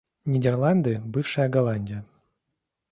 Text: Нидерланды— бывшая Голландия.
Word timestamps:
Нидерланды— 0.25 0.99
бывшая 1.13 1.47
Голландия. 1.47 2.03